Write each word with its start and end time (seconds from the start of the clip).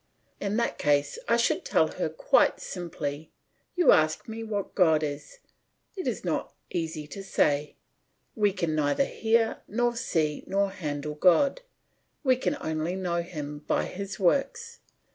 In 0.39 0.57
that 0.57 0.79
case 0.79 1.19
I 1.27 1.37
should 1.37 1.63
tell 1.63 1.89
her 1.89 2.09
quite 2.09 2.59
simply, 2.59 3.29
"You 3.75 3.91
ask 3.91 4.27
me 4.27 4.43
what 4.43 4.73
God 4.73 5.03
is; 5.03 5.37
it 5.95 6.07
is 6.07 6.25
not 6.25 6.55
easy 6.71 7.05
to 7.05 7.23
say; 7.23 7.75
we 8.35 8.51
can 8.51 8.73
neither 8.73 9.05
hear 9.05 9.61
nor 9.67 9.95
see 9.95 10.43
nor 10.47 10.71
handle 10.71 11.13
God; 11.13 11.61
we 12.23 12.35
can 12.35 12.57
only 12.61 12.95
know 12.95 13.21
Him 13.21 13.59
by 13.67 13.85
His 13.85 14.19
works. 14.19 14.79